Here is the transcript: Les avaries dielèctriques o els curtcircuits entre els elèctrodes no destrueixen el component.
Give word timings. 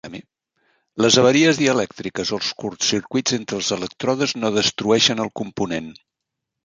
Les 1.05 1.17
avaries 1.23 1.59
dielèctriques 1.63 2.31
o 2.33 2.39
els 2.41 2.49
curtcircuits 2.63 3.37
entre 3.39 3.59
els 3.61 3.69
elèctrodes 3.77 4.35
no 4.41 4.55
destrueixen 4.57 5.23
el 5.27 5.31
component. 5.43 5.93